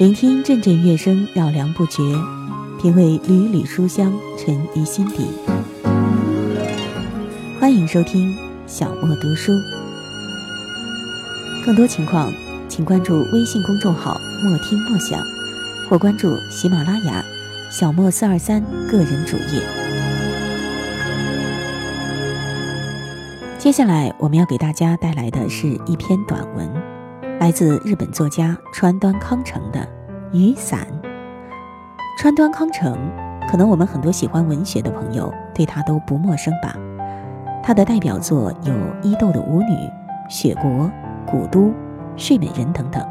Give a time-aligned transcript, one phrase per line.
[0.00, 2.00] 聆听阵阵乐声，绕梁不绝；
[2.80, 5.26] 品味缕缕书香，沉于心底。
[7.60, 8.34] 欢迎收听
[8.66, 9.52] 小莫读书。
[11.66, 12.32] 更多情况，
[12.66, 15.22] 请关注微信公众号“莫听莫想”，
[15.86, 17.22] 或关注喜马拉雅
[17.70, 19.62] “小莫四二三”个人主页。
[23.58, 26.79] 接下来，我们要给大家带来的是一篇短文。
[27.40, 29.80] 来自日本作家川端康成的
[30.30, 30.86] 《雨伞》。
[32.18, 32.94] 川端康成，
[33.50, 36.76] 可能我们很多喜欢文学的朋友对他都不陌生吧？
[37.62, 39.68] 他的代表作有《伊豆的舞女》
[40.28, 40.64] 《雪国》
[41.24, 41.60] 《古都》
[42.14, 43.02] 《睡美人》等等。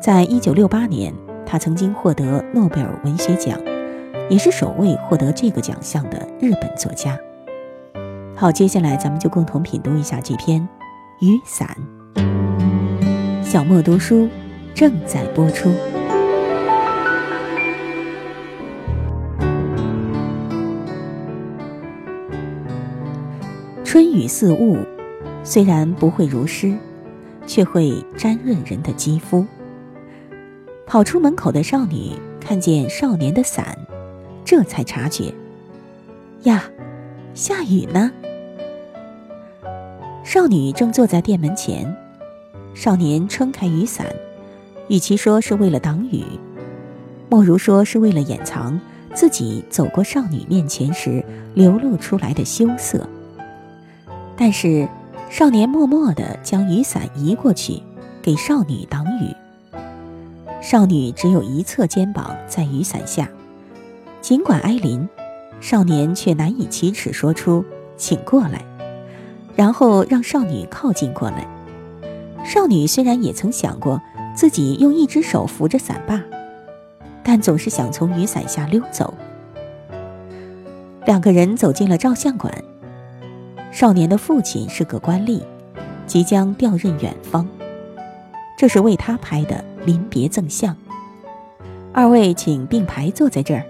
[0.00, 1.12] 在一九六八年，
[1.44, 3.60] 他曾经获得诺贝尔文学奖，
[4.30, 7.14] 也是首位获得这个奖项的日本作家。
[8.34, 10.62] 好，接下来咱们就共同品读一下这篇
[11.20, 11.68] 《雨伞》。
[13.46, 14.28] 小莫读书
[14.74, 15.70] 正在播出。
[23.84, 24.76] 春雨似雾，
[25.44, 26.76] 虽然不会如诗，
[27.46, 29.46] 却会沾润人的肌肤。
[30.84, 33.78] 跑出门口的少女看见少年的伞，
[34.44, 35.32] 这才察觉，
[36.42, 36.64] 呀，
[37.32, 38.10] 下雨呢。
[40.24, 41.96] 少女正坐在店门前。
[42.76, 44.06] 少年撑开雨伞，
[44.88, 46.22] 与其说是为了挡雨，
[47.30, 48.78] 莫如说是为了掩藏
[49.14, 51.24] 自己走过少女面前时
[51.54, 53.08] 流露出来的羞涩。
[54.36, 54.86] 但是，
[55.30, 57.82] 少年默默地将雨伞移过去，
[58.20, 59.34] 给少女挡雨。
[60.60, 63.26] 少女只有一侧肩膀在雨伞下，
[64.20, 65.08] 尽管挨淋，
[65.62, 67.64] 少年却难以启齿说出
[67.96, 68.62] “请过来”，
[69.56, 71.55] 然后让少女靠近过来。
[72.46, 74.00] 少女虽然也曾想过
[74.34, 76.22] 自己用一只手扶着伞把，
[77.24, 79.12] 但总是想从雨伞下溜走。
[81.04, 82.52] 两个人走进了照相馆。
[83.72, 85.42] 少年的父亲是个官吏，
[86.06, 87.46] 即将调任远方，
[88.56, 90.74] 这是为他拍的临别赠相。
[91.92, 93.64] 二位请并排坐在这儿。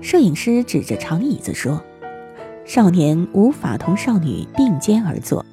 [0.00, 1.82] 摄影师指着长椅子说
[2.64, 5.44] ：“少年无法同少女并肩而坐，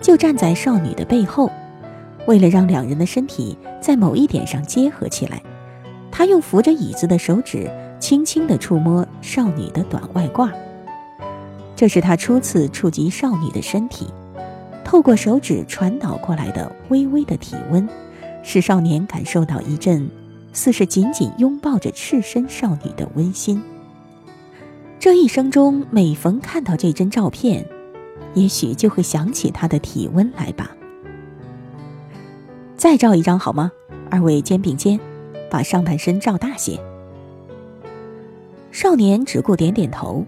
[0.00, 1.50] 就站在少女的背后。”
[2.26, 5.42] 为了让两人的身体在某一点上结合起来，
[6.10, 10.50] 他用扶着椅子的手指轻轻地触摸少女的短外褂。
[11.74, 14.06] 这是他初次触及少女的身体，
[14.84, 17.88] 透过手指传导过来的微微的体温，
[18.42, 20.08] 使少年感受到一阵
[20.52, 23.62] 似是紧紧拥抱着赤身少女的温馨。
[24.98, 27.64] 这一生中每逢看到这张照片，
[28.34, 30.75] 也许就会想起他的体温来吧。
[32.76, 33.72] 再照一张好吗？
[34.10, 35.00] 二位肩并肩，
[35.50, 36.78] 把上半身照大些。
[38.70, 40.24] 少年只顾点点头。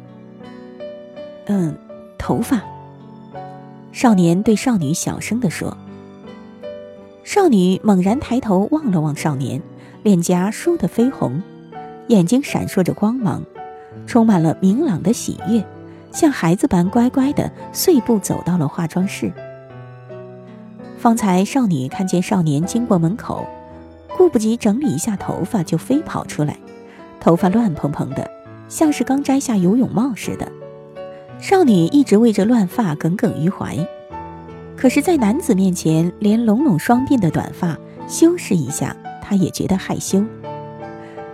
[1.46, 1.76] 嗯，
[2.16, 2.62] 头发。
[3.92, 5.76] 少年对少女小声地说。
[7.22, 9.60] 少女猛然抬头望了望少年，
[10.02, 11.42] 脸颊倏地绯红，
[12.08, 13.42] 眼睛闪烁着光芒，
[14.06, 15.62] 充满了明朗的喜悦，
[16.10, 19.30] 像孩子般乖乖地碎步走到了化妆室。
[20.98, 23.46] 方才少女看见少年经过门口，
[24.16, 26.58] 顾不及整理一下头发，就飞跑出来，
[27.20, 28.28] 头发乱蓬蓬的，
[28.68, 30.50] 像是刚摘下游泳帽似的。
[31.38, 33.76] 少女一直为这乱发耿耿于怀，
[34.76, 40.24] 可是，在男子面前，连拢拢双鬓的短发修饰一下，她也觉得害羞。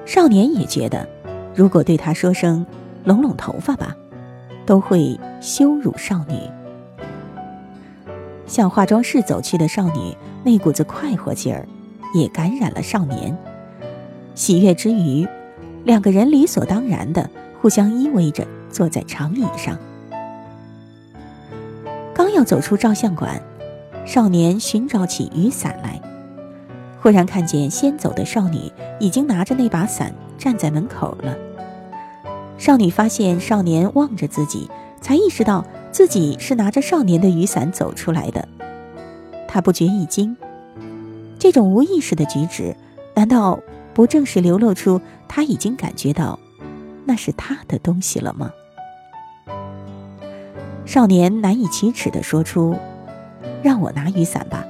[0.05, 1.09] 少年也觉得，
[1.55, 2.67] 如果对她说声
[3.05, 3.97] “拢拢头发吧”，
[4.67, 6.35] 都会羞辱少女。
[8.47, 11.67] 向化妆室走去的少女，那股子快活劲儿，
[12.15, 13.37] 也感染了少年。
[14.35, 15.27] 喜悦之余，
[15.85, 17.29] 两个人理所当然的
[17.61, 19.79] 互相依偎着坐在长椅上。
[22.13, 23.41] 刚要走出照相馆，
[24.05, 26.01] 少年寻找起雨伞来，
[27.01, 28.71] 忽然看见先走的少女
[29.01, 31.37] 已经拿着那把伞站在门口了。
[32.59, 34.69] 少女发现少年望着自己，
[35.01, 35.65] 才意识到。
[35.95, 38.49] 自己是拿着少年的雨伞走出来的，
[39.47, 40.37] 他不觉一惊。
[41.39, 42.75] 这种无意识的举止，
[43.15, 43.61] 难道
[43.95, 46.37] 不正是流露出他已经感觉到
[47.05, 48.51] 那是他的东西了吗？
[50.85, 52.75] 少年难以启齿地说出
[53.63, 54.67] ：“让我拿雨伞吧。”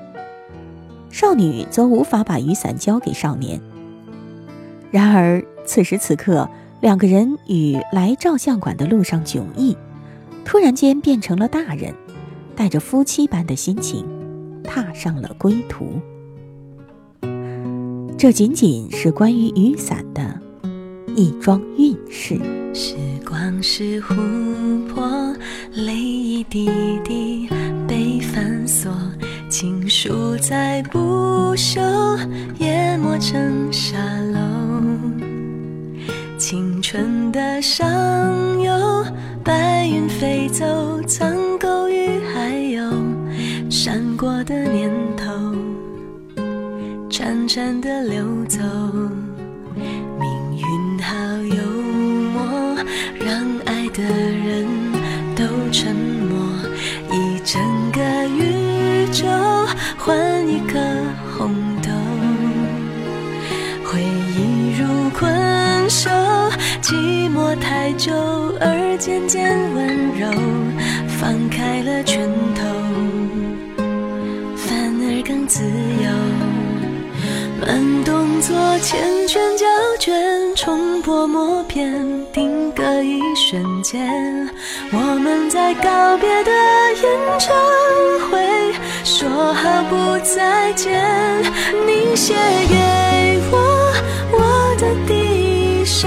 [1.11, 3.59] 少女则无法把雨伞交给少年。
[4.91, 6.47] 然而此时此刻，
[6.83, 9.75] 两个人与来照相馆的路上迥异。
[10.45, 11.95] 突然间变成了大人，
[12.55, 14.05] 带着夫妻般的心情，
[14.63, 16.01] 踏上了归途。
[18.17, 20.41] 这仅仅是关于雨伞的
[21.17, 22.39] 一桩运势。
[22.73, 22.95] 时
[23.27, 25.35] 光是琥珀，
[25.73, 26.71] 泪一滴
[27.05, 27.49] 滴
[27.87, 28.93] 被反锁，
[29.49, 32.19] 情书在不朽，
[32.59, 33.99] 淹没成沙
[34.33, 34.41] 漏。
[36.39, 37.89] 青春的伤，
[39.85, 40.65] 白云飞走，
[41.03, 42.81] 苍狗与还有
[43.71, 45.31] 闪过的念头，
[47.11, 48.61] 潺潺的流走。
[50.19, 51.15] 命运好
[51.55, 51.63] 幽
[52.33, 52.43] 默，
[53.21, 54.67] 让爱的人
[55.37, 56.39] 都沉默，
[57.11, 57.61] 一整
[57.93, 59.27] 个宇宙
[59.99, 60.17] 换
[60.49, 60.79] 一颗
[61.37, 61.53] 红
[61.83, 61.91] 豆，
[63.85, 65.31] 回忆如困
[65.91, 66.09] 兽，
[67.35, 68.13] 寂寞太久
[68.61, 70.31] 而渐渐温柔，
[71.19, 72.63] 放开了拳头，
[74.55, 76.09] 反而更自由。
[77.61, 78.95] 慢动作，缱
[79.27, 79.67] 绻胶
[79.99, 80.15] 卷，
[80.55, 81.93] 冲破默片，
[82.33, 84.49] 定格一瞬间。
[84.93, 86.53] 我们在告别的
[87.03, 87.53] 演唱
[88.31, 88.39] 会，
[89.03, 91.03] 说好不再见。
[91.85, 92.33] 你写
[92.69, 93.93] 给我
[94.31, 96.07] 我的第一首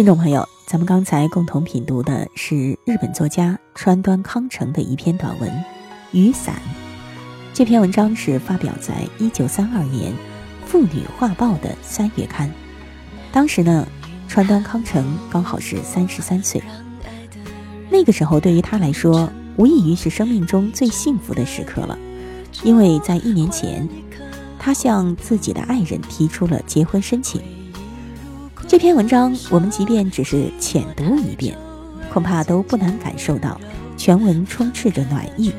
[0.00, 5.50] 听众朋友，咱们刚才共同品读的是日本作家川端康成的一篇短文
[6.12, 6.54] 《雨伞》。
[7.52, 10.10] 这篇文章是发表在一九三二年
[10.64, 12.50] 《妇女画报》的三月刊。
[13.30, 13.86] 当时呢，
[14.26, 16.62] 川端康成刚好是三十三岁。
[17.90, 21.98] 那个时候对于他来说，无异于是生命中最幸福的时刻了，
[22.62, 23.86] 因为在一年前，
[24.58, 27.42] 他向自己的爱人提出了结婚申请。
[28.70, 31.58] 这篇文章，我们即便只是浅读一遍，
[32.12, 33.60] 恐怕都不难感受到
[33.96, 35.52] 全文充斥着暖意。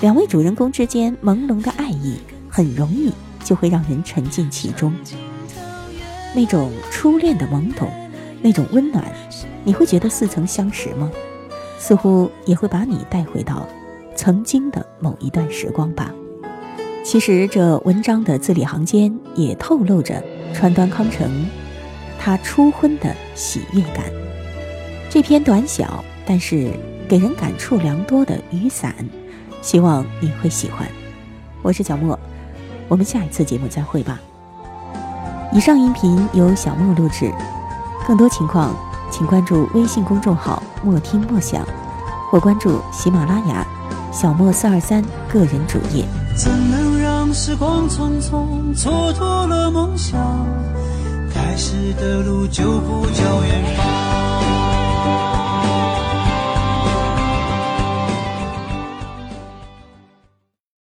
[0.00, 2.18] 两位主人公之间朦胧的爱意，
[2.50, 3.10] 很容易
[3.42, 4.92] 就会让人沉浸其中。
[6.34, 7.88] 那种初恋的懵懂，
[8.42, 9.02] 那种温暖，
[9.64, 11.10] 你会觉得似曾相识吗？
[11.78, 13.66] 似乎也会把你带回到
[14.14, 16.12] 曾经的某一段时光吧。
[17.02, 20.22] 其实，这文章的字里行间也透露着
[20.52, 21.30] 川端康成
[22.26, 24.06] 他初婚的喜悦感。
[25.08, 26.72] 这篇短小但是
[27.08, 28.92] 给人感触良多的雨伞，
[29.62, 30.88] 希望你会喜欢。
[31.62, 32.18] 我是小莫，
[32.88, 34.18] 我们下一次节目再会吧。
[35.52, 37.32] 以上音频由小莫录制，
[38.08, 38.74] 更多情况
[39.08, 41.64] 请关注微信公众号“莫听莫想”，
[42.28, 43.64] 或关注喜马拉雅
[44.12, 45.00] “小莫四二三”
[45.32, 46.04] 个人主页。
[46.36, 50.18] 怎能让时光匆匆蹉跎了梦想？
[51.36, 53.95] 开始的路就不叫远方。